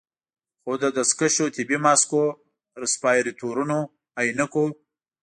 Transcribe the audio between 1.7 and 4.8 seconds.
ماسکونو، رسپايرتورونو، عينکو